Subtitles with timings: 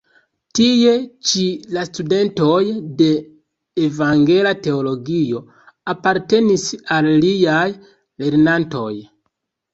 [0.59, 0.91] Tie
[1.31, 1.43] ĉi
[1.75, 2.61] la studentoj
[3.01, 3.09] de
[3.89, 5.43] evangela teologio
[5.95, 6.67] apartenis
[6.99, 7.69] al liaj
[8.25, 8.91] lernantoj.